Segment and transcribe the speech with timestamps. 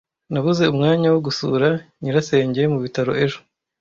[0.31, 1.67] Nabuze umwanya wo gusura
[2.01, 3.39] nyirasenge mu bitaro ejo.